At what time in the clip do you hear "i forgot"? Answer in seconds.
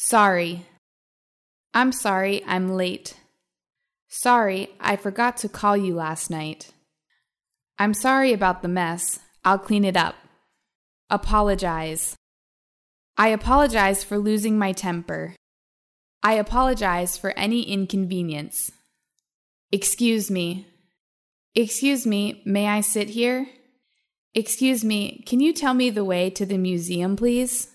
4.78-5.36